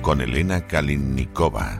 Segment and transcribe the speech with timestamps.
[0.00, 1.76] Con Elena Kalinnikova.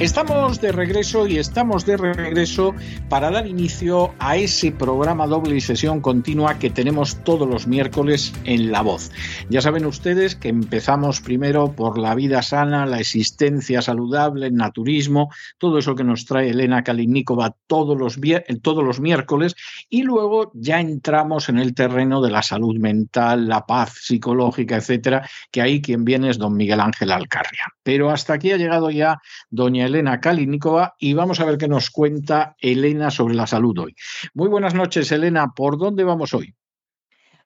[0.00, 2.74] Estamos de regreso y estamos de regreso
[3.10, 8.32] para dar inicio a ese programa doble y sesión continua que tenemos todos los miércoles
[8.44, 9.10] en La Voz.
[9.50, 15.28] Ya saben ustedes que empezamos primero por la vida sana, la existencia saludable, el naturismo,
[15.58, 18.18] todo eso que nos trae Elena Kalinikova todos los,
[18.62, 19.54] todos los miércoles
[19.90, 25.28] y luego ya entramos en el terreno de la salud mental, la paz psicológica, etcétera,
[25.50, 27.66] que ahí quien viene es don Miguel Ángel Alcarria.
[27.82, 29.20] Pero hasta aquí ha llegado ya
[29.50, 33.96] doña Elena Kalinikova y vamos a ver qué nos cuenta Elena sobre la salud hoy.
[34.34, 35.52] Muy buenas noches, Elena.
[35.54, 36.54] ¿Por dónde vamos hoy?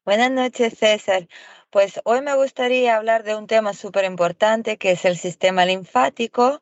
[0.05, 1.27] Buenas noches, César.
[1.71, 6.61] Pues hoy me gustaría hablar de un tema súper importante que es el sistema linfático.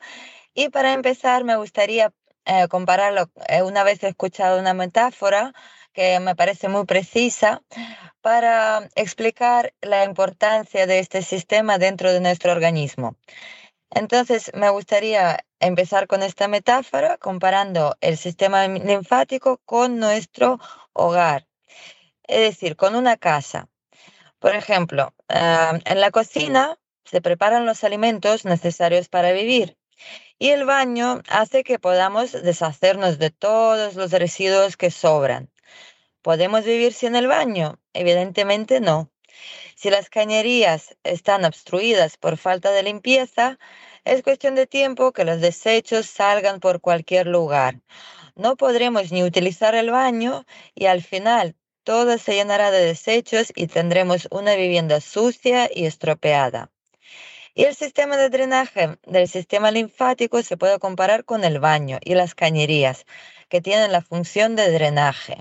[0.55, 2.13] Y para empezar, me gustaría
[2.45, 3.31] eh, compararlo.
[3.49, 5.53] Eh, una vez he escuchado una metáfora
[5.93, 7.63] que me parece muy precisa
[8.21, 13.17] para explicar la importancia de este sistema dentro de nuestro organismo.
[13.95, 20.59] Entonces, me gustaría empezar con esta metáfora comparando el sistema linfático con nuestro
[20.93, 21.47] hogar,
[22.25, 23.69] es decir, con una casa.
[24.39, 29.77] Por ejemplo, ah, en la cocina se preparan los alimentos necesarios para vivir
[30.39, 35.51] y el baño hace que podamos deshacernos de todos los residuos que sobran.
[36.23, 37.79] ¿Podemos vivir sin el baño?
[37.93, 39.13] Evidentemente no.
[39.83, 43.59] Si las cañerías están obstruidas por falta de limpieza,
[44.05, 47.81] es cuestión de tiempo que los desechos salgan por cualquier lugar.
[48.37, 53.67] No podremos ni utilizar el baño y al final todo se llenará de desechos y
[53.67, 56.71] tendremos una vivienda sucia y estropeada.
[57.53, 62.15] Y el sistema de drenaje del sistema linfático se puede comparar con el baño y
[62.15, 63.05] las cañerías,
[63.49, 65.39] que tienen la función de drenaje.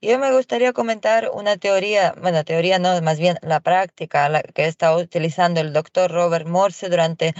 [0.00, 4.66] Yo me gustaría comentar una teoría, bueno, teoría no, más bien la práctica la que
[4.66, 7.34] está utilizando el doctor Robert Morse durante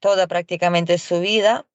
[0.00, 1.66] toda prácticamente su vida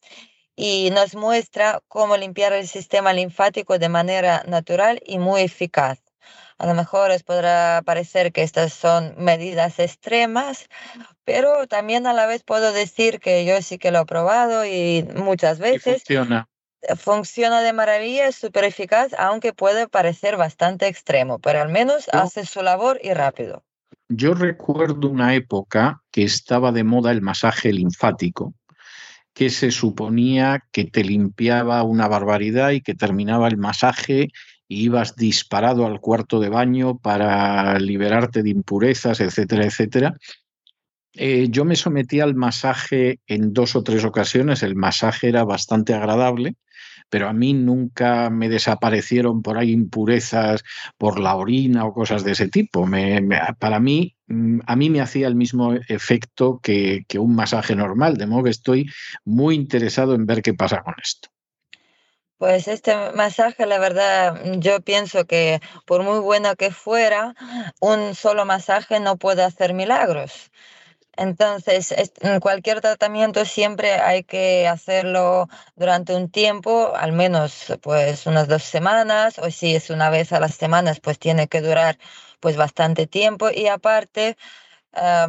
[0.56, 6.00] y nos muestra cómo limpiar el sistema linfático de manera natural y muy eficaz.
[6.58, 10.68] A lo mejor os podrá parecer que estas son medidas extremas,
[11.24, 15.08] pero también a la vez puedo decir que yo sí que lo he probado y
[15.16, 16.04] muchas veces.
[16.04, 16.50] funciona
[16.96, 22.46] funciona de maravilla, es súper eficaz, aunque puede parecer bastante extremo, pero al menos hace
[22.46, 23.64] su labor y rápido.
[24.10, 28.54] Yo recuerdo una época que estaba de moda el masaje linfático,
[29.34, 34.30] que se suponía que te limpiaba una barbaridad y que terminaba el masaje
[34.68, 40.16] y ibas disparado al cuarto de baño para liberarte de impurezas, etcétera, etcétera.
[41.14, 45.94] Eh, yo me sometí al masaje en dos o tres ocasiones, el masaje era bastante
[45.94, 46.56] agradable,
[47.10, 50.64] pero a mí nunca me desaparecieron por ahí impurezas
[50.98, 52.86] por la orina o cosas de ese tipo.
[53.60, 58.18] para mí, mm, a mí me hacía el mismo efecto que, que un masaje normal,
[58.18, 58.90] de modo que estoy
[59.26, 61.30] muy interesado en ver qué pasa con esto.
[62.38, 67.34] Pues este masaje, la verdad, yo pienso que por muy bueno que fuera,
[67.80, 70.52] un solo masaje no puede hacer milagros.
[71.18, 71.94] Entonces,
[72.42, 79.40] cualquier tratamiento siempre hay que hacerlo durante un tiempo, al menos pues unas dos semanas,
[79.40, 81.98] o si es una vez a las semanas, pues tiene que durar
[82.40, 83.50] pues bastante tiempo.
[83.54, 84.38] Y aparte,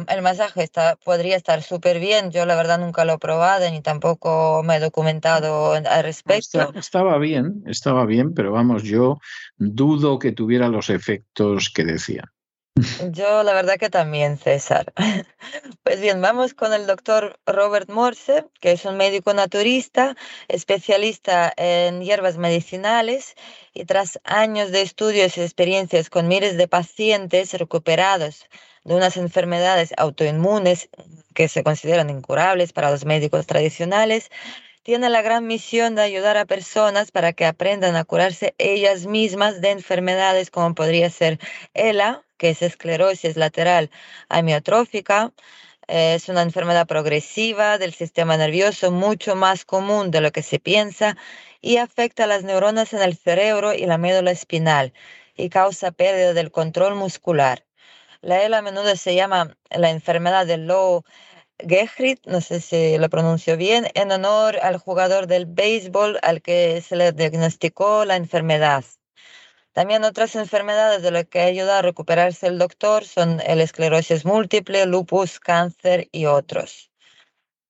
[0.07, 2.31] el masaje está, podría estar súper bien.
[2.31, 6.71] Yo la verdad nunca lo he probado ni tampoco me he documentado al respecto.
[6.75, 9.19] estaba bien, estaba bien, pero vamos, yo
[9.57, 12.31] dudo que tuviera los efectos que decía.
[13.11, 14.93] Yo la verdad que también, César.
[15.83, 20.15] Pues bien, vamos con el doctor Robert Morse, que es un médico naturista,
[20.47, 23.33] especialista en hierbas medicinales
[23.73, 28.45] y tras años de estudios y experiencias con miles de pacientes recuperados
[28.83, 30.89] de unas enfermedades autoinmunes
[31.33, 34.29] que se consideran incurables para los médicos tradicionales,
[34.83, 39.61] tiene la gran misión de ayudar a personas para que aprendan a curarse ellas mismas
[39.61, 41.39] de enfermedades como podría ser
[41.73, 43.91] ELA, que es esclerosis lateral
[44.29, 45.31] amiotrófica,
[45.87, 51.17] es una enfermedad progresiva del sistema nervioso mucho más común de lo que se piensa
[51.61, 54.93] y afecta a las neuronas en el cerebro y la médula espinal
[55.35, 57.65] y causa pérdida del control muscular.
[58.21, 61.03] La ELA a menudo se llama la enfermedad de Low
[61.59, 66.81] Gehrig, no sé si lo pronuncio bien, en honor al jugador del béisbol al que
[66.81, 68.83] se le diagnosticó la enfermedad.
[69.79, 74.85] También otras enfermedades de las que ayuda a recuperarse el doctor son el esclerosis múltiple,
[74.85, 76.91] lupus, cáncer y otros.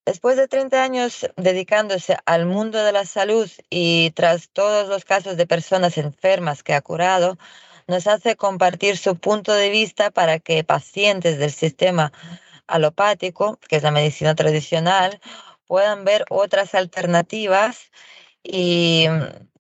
[0.08, 5.38] Después de 30 años dedicándose al mundo de la salud y tras todos los casos
[5.38, 7.38] de personas enfermas que ha curado,
[7.86, 12.12] nos hace compartir su punto de vista para que pacientes del sistema
[12.66, 15.22] alopático, que es la medicina tradicional,
[15.68, 17.92] puedan ver otras alternativas
[18.42, 19.06] y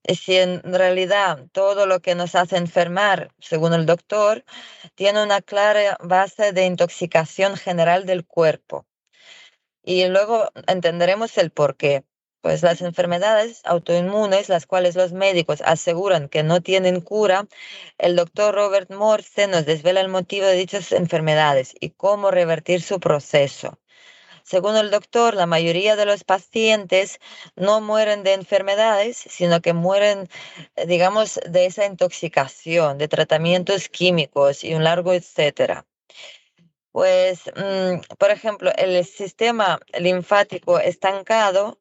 [0.03, 4.43] si en realidad todo lo que nos hace enfermar, según el doctor,
[4.95, 8.85] tiene una clara base de intoxicación general del cuerpo.
[9.83, 12.03] Y luego entenderemos el por qué.
[12.41, 17.47] Pues las enfermedades autoinmunes, las cuales los médicos aseguran que no tienen cura,
[17.97, 22.99] el doctor Robert Morse nos desvela el motivo de dichas enfermedades y cómo revertir su
[22.99, 23.78] proceso.
[24.49, 27.19] Según el doctor, la mayoría de los pacientes
[27.55, 30.27] no mueren de enfermedades, sino que mueren,
[30.75, 35.85] eh, digamos, de esa intoxicación, de tratamientos químicos y un largo etcétera.
[36.91, 41.77] Pues, mm, por ejemplo, el sistema linfático estancado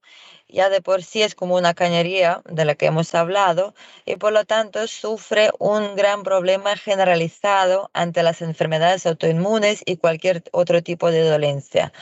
[0.49, 3.75] ya de por sí es como una cañería de la que hemos hablado
[4.07, 10.43] y por lo tanto sufre un gran problema generalizado ante las enfermedades autoinmunes y cualquier
[10.53, 11.93] otro tipo de dolencia.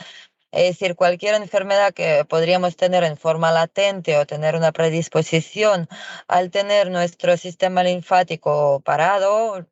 [0.51, 5.89] Es decir, cualquier enfermedad que podríamos tener en forma latente o tener una predisposición
[6.27, 9.67] al tener nuestro sistema linfático parado,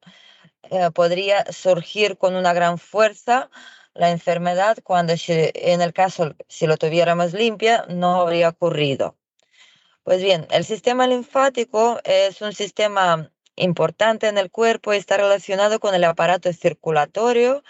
[0.71, 3.49] eh, podría surgir con una gran fuerza
[3.93, 9.15] la enfermedad cuando en el caso, si lo tuviéramos limpia, no habría ocurrido.
[10.03, 15.79] Pues bien, el sistema linfático es un sistema importante en el cuerpo y está relacionado
[15.79, 17.63] con el aparato circulatorio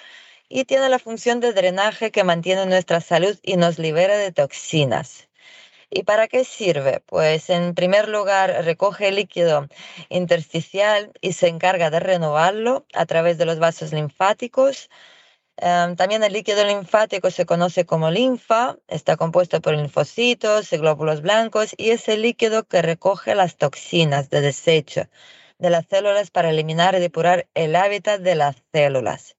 [0.50, 5.27] y tiene la función de drenaje que mantiene nuestra salud y nos libera de toxinas.
[5.89, 7.01] ¿Y para qué sirve?
[7.06, 9.68] Pues en primer lugar recoge el líquido
[10.09, 14.89] intersticial y se encarga de renovarlo a través de los vasos linfáticos.
[15.57, 21.21] Em, también el líquido linfático se conoce como linfa, está compuesto por linfocitos y glóbulos
[21.21, 25.07] blancos y es el líquido que recoge las toxinas de desecho
[25.59, 29.36] de las células para eliminar y depurar el hábitat de las células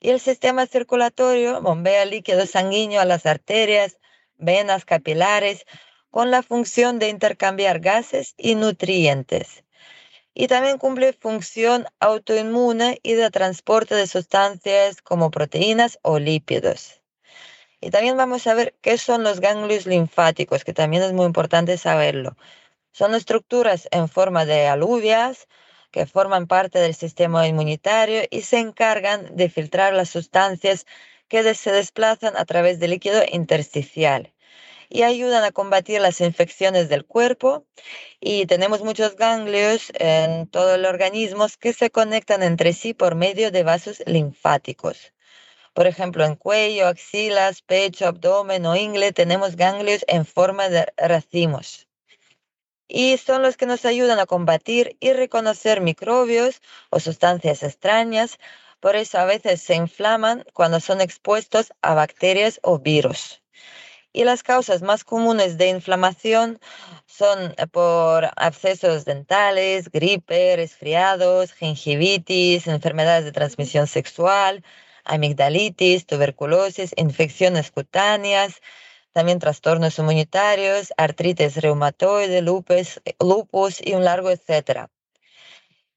[0.00, 3.98] y el sistema circulatorio bombea líquido sanguíneo a las arterias,
[4.38, 5.66] venas capilares
[6.10, 9.62] con la función de intercambiar gases y nutrientes.
[10.32, 17.02] Y también cumple función autoinmune y de transporte de sustancias como proteínas o lípidos.
[17.80, 21.76] Y también vamos a ver qué son los ganglios linfáticos, que también es muy importante
[21.78, 22.36] saberlo.
[22.92, 25.46] Son estructuras en forma de alubias
[25.90, 30.86] que forman parte del sistema inmunitario y se encargan de filtrar las sustancias
[31.28, 34.32] que se desplazan a través del líquido intersticial
[34.90, 37.64] y ayudan a combatir las infecciones del cuerpo.
[38.20, 43.50] Y tenemos muchos ganglios en todo el organismo que se conectan entre sí por medio
[43.52, 45.14] de vasos linfáticos.
[45.74, 51.89] Por ejemplo, en cuello, axilas, pecho, abdomen o ingle tenemos ganglios en forma de racimos
[52.90, 58.38] y son los que nos ayudan a combatir y reconocer microbios o sustancias extrañas.
[58.80, 63.42] Por eso a veces se inflaman cuando son expuestos a bacterias o virus.
[64.12, 66.58] Y las causas más comunes de inflamación
[67.06, 74.64] son eh, por abscesos dentales, gripe, resfriados, gingivitis, enfermedades de transmisión sexual,
[75.04, 78.60] amigdalitis, tuberculosis, infecciones cutáneas,
[79.12, 84.90] también trastornos inmunitarios, artritis reumatoide, lupus, lupus y un largo etcétera.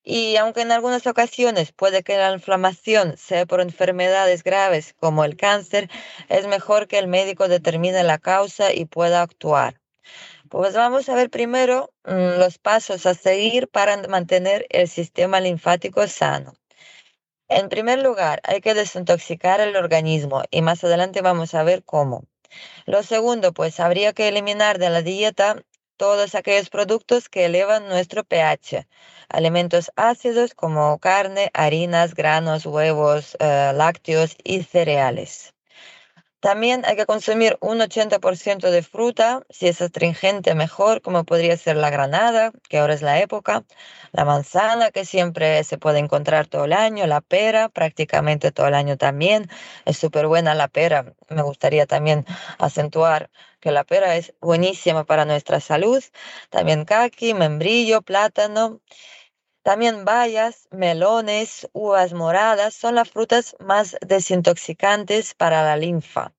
[0.03, 5.37] Y aunque en algunas ocasiones puede que la inflamación sea por enfermedades graves como el
[5.37, 5.89] cáncer,
[6.27, 9.79] es mejor que el médico determine la causa y pueda actuar.
[10.49, 16.05] Pues vamos a ver primero mm, los pasos a seguir para mantener el sistema linfático
[16.07, 16.53] sano.
[17.47, 22.25] En primer lugar, hay que desintoxicar el organismo y más adelante vamos a ver cómo.
[22.85, 25.63] Lo segundo, pues habría que eliminar de la dieta
[25.97, 28.87] todos aquellos productos que elevan nuestro pH,
[29.29, 35.52] alimentos ácidos como carne, harinas, granos, huevos, eh, lácteos y cereales.
[36.43, 41.77] También hay que consumir un 80% de fruta, si es astringente mejor, como podría ser
[41.77, 43.63] la granada, que ahora es la época,
[44.11, 48.73] la manzana, que siempre se puede encontrar todo el año, la pera, prácticamente todo el
[48.73, 49.49] año también.
[49.85, 51.13] Es súper buena la pera.
[51.29, 52.25] Me gustaría también
[52.59, 53.29] acentuar
[53.61, 56.03] que la pera es buenísima para nuestra salud.
[56.49, 58.81] También caqui, membrillo, plátano.
[59.63, 66.33] También bayas, melones, uvas moradas son las frutas más desintoxicantes para la linfa.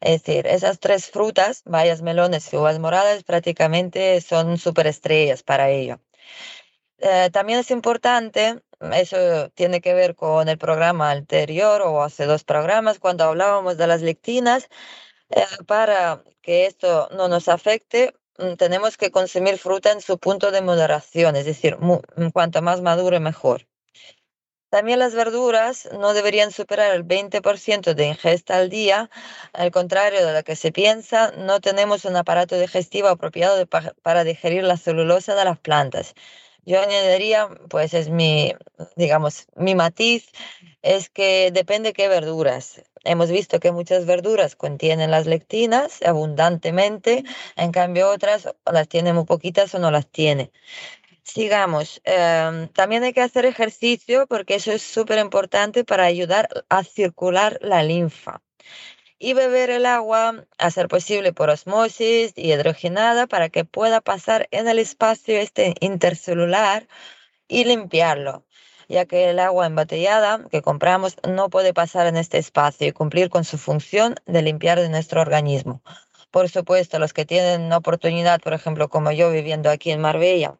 [0.00, 6.00] Es decir, esas tres frutas, bayas, melones y uvas moradas, prácticamente son superestrellas para ello.
[6.98, 12.44] Eh, también es importante, eso tiene que ver con el programa anterior o hace dos
[12.44, 14.68] programas, cuando hablábamos de las lectinas,
[15.30, 18.14] eh, para que esto no nos afecte,
[18.58, 23.20] tenemos que consumir fruta en su punto de moderación, es decir, mm, cuanto más madure
[23.20, 23.66] mejor.
[24.70, 29.10] También las verduras no deberían superar el 20% de ingesta al día.
[29.52, 34.62] Al contrario de lo que se piensa, no tenemos un aparato digestivo apropiado para digerir
[34.62, 36.14] la celulosa de las plantas.
[36.64, 38.54] Yo añadiría, pues es mi,
[38.94, 40.30] digamos, mi matiz,
[40.82, 42.82] es que depende qué verduras.
[43.04, 47.24] Hemos visto que muchas verduras contienen las lectinas abundantemente,
[47.56, 50.52] en cambio otras las tienen muy poquitas o no las tiene.
[51.22, 52.00] Sigamos.
[52.04, 57.58] Em, también hay que hacer ejercicio porque eso es súper importante para ayudar a circular
[57.62, 58.42] la linfa.
[59.18, 64.48] Y beber el agua, a ser posible por osmosis y hidrogenada, para que pueda pasar
[64.50, 66.88] en el espacio este intercelular
[67.48, 68.44] y limpiarlo
[68.90, 73.30] ya que el agua embotellada que compramos no puede pasar en este espacio y cumplir
[73.30, 75.80] con su función de limpiar de nuestro organismo.
[76.32, 80.56] Por supuesto, los que tienen oportunidad, por ejemplo, como yo viviendo aquí en Marbella,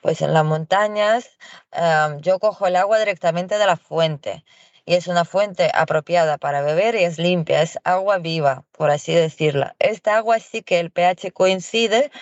[0.00, 1.30] pues en las montañas,
[1.72, 4.44] em, yo cojo el agua directamente de la fuente
[4.84, 9.12] y es una fuente apropiada para beber y es limpia, es agua viva, por así
[9.12, 9.74] decirla.
[9.80, 12.12] Esta agua sí que el pH coincide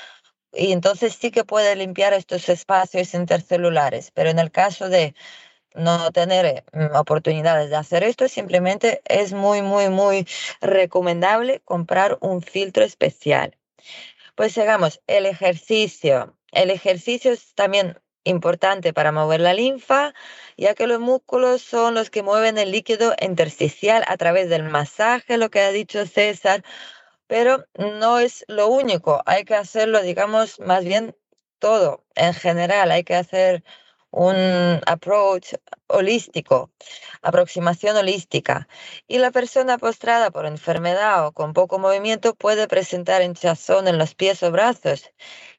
[0.52, 5.14] y entonces sí que puede limpiar estos espacios intercelulares, pero en el caso de
[5.74, 10.26] no tener mm, oportunidades de hacer esto, simplemente es muy, muy, muy
[10.60, 13.56] recomendable comprar un filtro especial.
[14.34, 16.36] Pues sigamos, el ejercicio.
[16.52, 20.14] El ejercicio es también importante para mover la linfa,
[20.56, 25.38] ya que los músculos son los que mueven el líquido intersticial a través del masaje,
[25.38, 26.62] lo que ha dicho César,
[27.26, 31.16] pero no es lo único, hay que hacerlo, digamos, más bien
[31.58, 33.64] todo en general, hay que hacer
[34.10, 35.54] un approach
[35.86, 36.70] holístico,
[37.22, 38.68] aproximación holística.
[39.08, 44.14] Y la persona postrada por enfermedad o con poco movimiento puede presentar hinchazón en los
[44.14, 45.10] pies o brazos.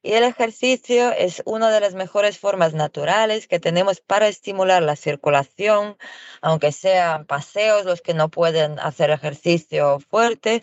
[0.03, 4.95] Y el ejercicio es una de las mejores formas naturales que tenemos para estimular la
[4.95, 5.97] circulación,
[6.41, 10.61] aunque sean paseos los que no pueden hacer ejercicio fuerte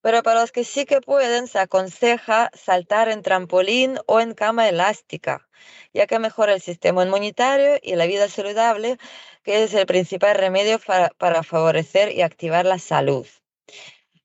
[0.00, 4.68] pero para los que sí que pueden, se aconseja saltar en trampolín o en cama
[4.68, 5.48] elástica,
[5.92, 8.98] ya que mejora el sistema inmunitario y la vida saludable,
[9.42, 13.26] que es el principal remedio para, favorecer y activar la salud.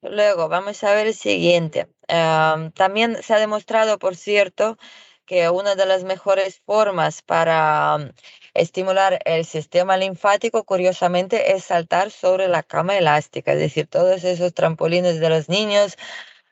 [0.01, 1.87] Luego, vamos a ver el siguiente.
[2.07, 4.77] también se ha demostrado, por cierto,
[5.25, 8.13] que una de las mejores formas para
[8.53, 14.53] Estimular el sistema linfático, curiosamente, es saltar sobre la cama elástica, es decir, todos esos
[14.53, 15.97] trampolines de los niños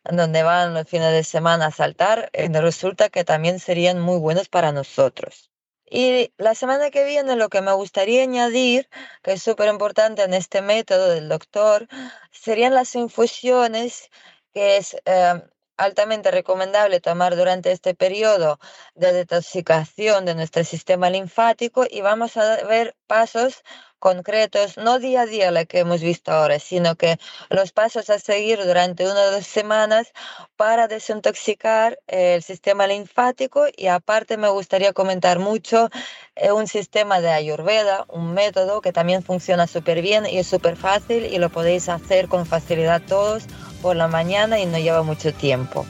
[0.04, 4.50] donde van los fines de semana a saltar, eh, resulta que también serían muy buenos
[4.50, 5.52] para nosotros.
[5.86, 8.90] Y la semana que viene lo que me gustaría añadir,
[9.22, 11.88] que es súper importante en este método del doctor,
[12.32, 14.10] serían las infusiones,
[14.54, 15.42] que es eh,
[15.82, 18.60] altamente recomendable tomar durante este periodo
[18.96, 23.64] de detoxicación de nuestro sistema linfático y vamos a ver pasos
[23.98, 27.20] concretos, no día a día la que hemos visto ahora, sino que
[27.50, 30.12] los pasos a seguir durante una o dos semanas
[30.56, 33.66] para desintoxicar el sistema linfático.
[33.78, 35.90] Y aparte me gustaría comentar mucho
[36.36, 40.78] eh, un sistema de ayurveda, un método que también funciona súper bien y es súper
[40.78, 43.46] fácil y lo podéis hacer con facilidad todos
[43.82, 45.86] por la mañana y no lleva mucho tiempo.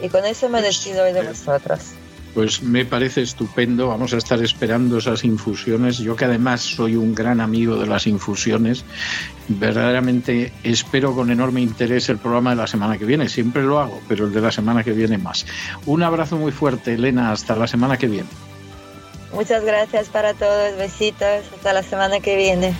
[0.00, 1.80] Y con eso me pues, despido hoy de vosotros.
[2.34, 5.98] Pues me parece estupendo, vamos a estar esperando esas infusiones.
[5.98, 8.84] Yo que además soy un gran amigo de las infusiones,
[9.48, 13.28] verdaderamente espero con enorme interés el programa de la semana que viene.
[13.28, 15.44] Siempre lo hago, pero el de la semana que viene más.
[15.84, 18.28] Un abrazo muy fuerte, Elena, hasta la semana que viene.
[19.34, 22.74] Muchas gracias para todos, besitos, hasta la semana que viene.